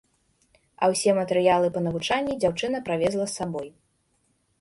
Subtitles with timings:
[0.85, 3.67] А ўсе матэрыялы па навучанні дзяўчына правезла з сабой.